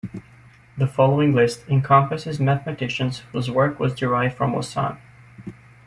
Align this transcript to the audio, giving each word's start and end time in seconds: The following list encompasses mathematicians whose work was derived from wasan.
The 0.79 0.87
following 0.87 1.35
list 1.35 1.63
encompasses 1.69 2.39
mathematicians 2.39 3.19
whose 3.33 3.51
work 3.51 3.79
was 3.79 3.93
derived 3.93 4.35
from 4.35 4.53
wasan. 4.53 4.97